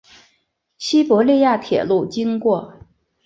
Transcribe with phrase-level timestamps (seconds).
[0.79, 2.73] 西伯利亚铁路经过。